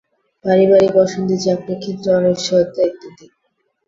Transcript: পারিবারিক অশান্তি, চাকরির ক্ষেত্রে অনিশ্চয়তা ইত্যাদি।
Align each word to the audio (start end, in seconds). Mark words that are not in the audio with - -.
পারিবারিক 0.45 0.93
অশান্তি, 1.03 1.35
চাকরির 1.43 1.79
ক্ষেত্রে 1.81 2.09
অনিশ্চয়তা 2.19 2.81
ইত্যাদি। 2.89 3.25